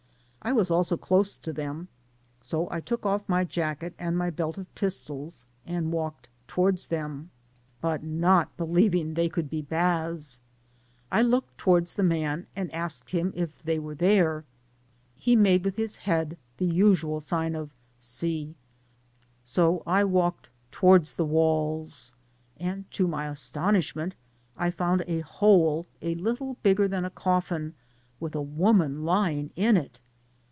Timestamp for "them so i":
1.53-2.79